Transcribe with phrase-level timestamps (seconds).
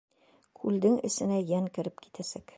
[0.61, 2.47] Күлдең эсенә йән кереп китәсәк.